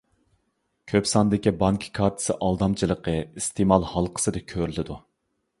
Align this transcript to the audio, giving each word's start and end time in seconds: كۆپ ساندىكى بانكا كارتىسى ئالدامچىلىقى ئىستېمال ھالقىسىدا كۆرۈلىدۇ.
كۆپ 0.93 1.09
ساندىكى 1.11 1.53
بانكا 1.59 1.91
كارتىسى 1.99 2.37
ئالدامچىلىقى 2.47 3.15
ئىستېمال 3.21 3.89
ھالقىسىدا 3.93 4.47
كۆرۈلىدۇ. 4.55 4.99